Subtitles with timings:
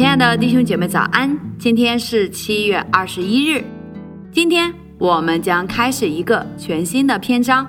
[0.00, 1.38] 亲爱的弟兄姐妹早安！
[1.58, 3.62] 今天是七月二十一日，
[4.32, 7.68] 今天我们将开始一个全新的篇章，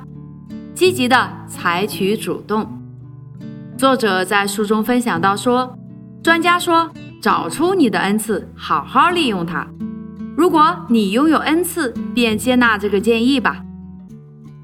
[0.74, 2.66] 积极的采取主动。
[3.78, 5.78] 作者在书中分享到说，
[6.24, 6.90] 专家说，
[7.22, 9.68] 找出你的恩赐，好好利用它。
[10.38, 13.62] 如果你拥有恩赐，便接纳这个建议吧，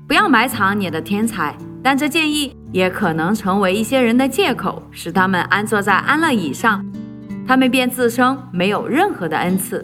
[0.08, 1.54] 不要埋藏你的天才。
[1.84, 6.82] 但这建议也可能成为一些人的借口，使他们安坐在安乐椅上。
[7.48, 9.84] 他们便自称没有任何的恩赐。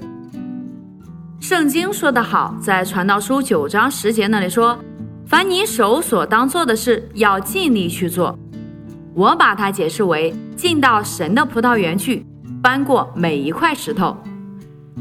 [1.40, 4.77] 圣经说得好，在传道书九章十节那里说
[5.26, 8.38] ：“凡你手所当做的事，要尽力去做。”
[9.16, 12.26] 我把它解释为进到神的葡萄园去，
[12.62, 14.18] 搬过每一块石头，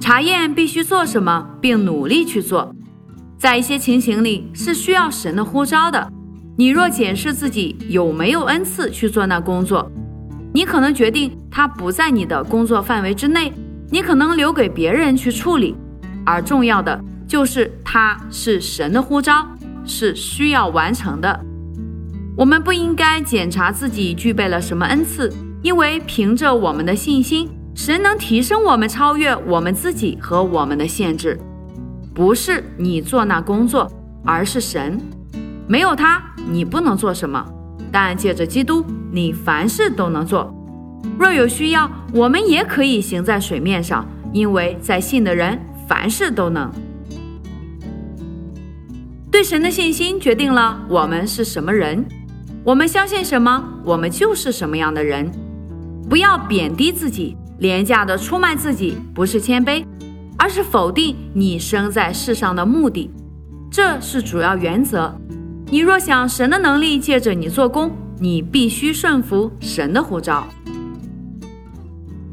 [0.00, 2.74] 查验必须做什么，并努力去做。
[3.38, 6.12] 在一些情形里是需要神的呼召的。
[6.56, 9.90] 你若检视自己有没有恩赐去做那工作。
[10.52, 13.52] 你可能决定它不在你的工作范围之内，
[13.90, 15.74] 你可能留给别人去处理，
[16.24, 19.46] 而重要的就是它是神的呼召，
[19.84, 21.40] 是需要完成的。
[22.36, 31.38] 我们不应该检查自己具备了什么恩赐，因为凭着我们的信心，神能提升我们，超越我们自己和我们的限制。
[32.14, 33.90] 不是你做那工作，
[34.24, 34.98] 而是神。
[35.66, 37.42] 没有他，你不能做什么。
[37.92, 40.52] 但借着基督，你凡事都能做。
[41.18, 46.72] 若有需要，我们也可以行在水面上，因为在信的人凡事都能。
[49.30, 52.04] 对神的信心决定了我们是什么人，
[52.64, 55.30] 我们相信什么，我们就是什么样的人。
[56.08, 59.84] 不要贬低自己，廉价的出卖自己，不是谦卑，
[60.38, 63.10] 而是否定你生在世上的目的。
[63.70, 65.14] 这是主要原则。
[65.72, 70.46] 你若想神的能力借着你做工，你必须顺服神的呼召。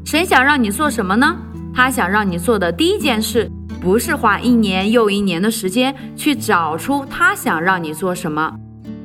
[0.04, 1.34] 神想让你做什么呢？
[1.72, 8.54] 他想让你做的第一件事，不是花一年又一年的时间去找出他想让你做什么。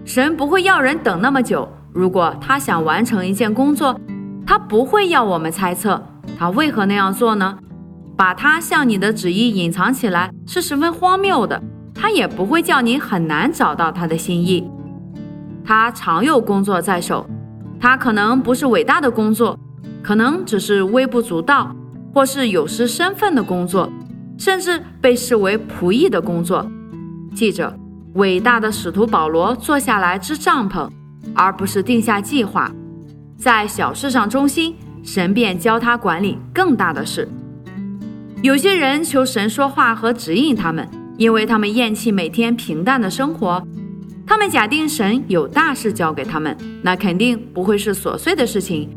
[0.04, 1.66] 神不会要人等那么久。
[1.94, 3.98] 如果他想完成一件工作，
[4.46, 6.06] 他不会要我们猜测
[6.38, 7.58] 他为何那样做呢？
[8.18, 11.64] 把他向你的旨意隐藏起来是十分荒谬的。
[12.06, 14.64] 他也不会叫你很难找到他的心意。
[15.66, 17.28] 他常有工作在手，
[17.80, 19.58] 他可能不是伟大的工作，
[20.04, 21.76] 可能只是微不足道，
[22.14, 23.92] 或是有失身份的工作，
[24.38, 26.70] 甚至被视为仆役的工作。
[27.34, 27.76] 记着，
[28.14, 30.88] 伟大的使徒保罗坐下来支帐篷，
[31.34, 32.72] 而不是定下计划，
[33.36, 37.28] 在小事上忠心，神便教他管理更大的事。
[38.44, 40.88] 有些人求神说话和指引他们。
[41.18, 43.66] 因为他们厌弃每天平淡的生活，
[44.28, 48.90] 他们假定神有大事交给他们，那肯定不会是琐碎的事情。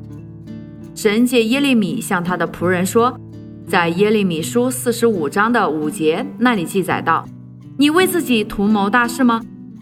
[0.94, 3.16] 神借耶利米向他的仆人说，
[3.68, 7.24] 在耶利米书四十五章的五节那里记载道
[7.78, 9.40] ：“你为自己图谋大事吗？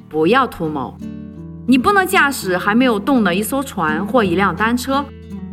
[0.09, 0.95] 不要图谋。
[1.67, 5.05] 你不能驾驶还没有动的一艘船或一辆单车。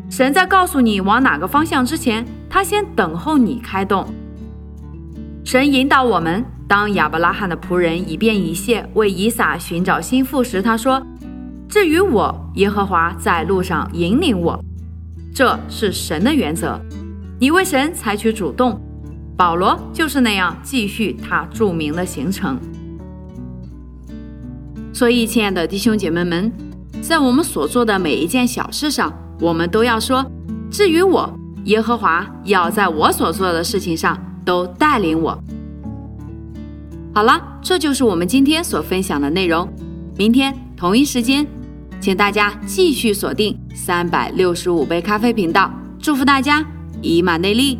[0.09, 4.05] 神在告诉你往哪个方向之前，他先等候你开动。
[5.45, 10.99] 神引导我们。”当亚伯拉罕的仆人以便以谢为以撒寻找心腹时，他说
[11.69, 14.59] ：“至于我，耶和华在路上引领我。”
[15.35, 16.81] 这是神的原则。
[17.39, 18.81] 你为神采取主动，
[19.37, 22.57] 保罗就是那样继续他著名的行程。
[24.91, 26.51] 所以，亲爱的弟兄姐妹们，
[27.03, 30.25] 在我们所做的每一件小事上，我们都要说
[30.73, 31.31] ：“至于我，
[31.65, 35.37] 耶和华要在我所做的事情上都带领我。”
[37.15, 39.71] 好了，这就是我们今天所分享的内容。
[40.17, 41.45] 明天同一时间，
[42.01, 45.71] 请大家继续锁定三百六十五杯咖啡频道。
[45.99, 46.65] 祝福大家
[47.03, 47.77] 以马内利。